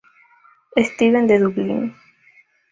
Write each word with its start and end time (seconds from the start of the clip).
Steven 0.89 1.27
de 1.27 1.37
Dublín. 1.37 1.95